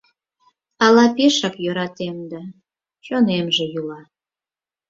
[0.85, 2.41] Ала пешак йӧратем да,
[3.05, 4.01] чонемже йӱла.